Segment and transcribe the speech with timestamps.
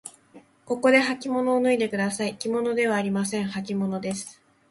[0.65, 2.35] ここではきものを脱いでください。
[2.35, 3.45] きものではありません。
[3.45, 4.41] はきものです。